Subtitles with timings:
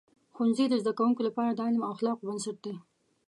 [0.35, 2.73] ښوونځي د زده کوونکو لپاره د علم او اخلاقو بنسټ دی.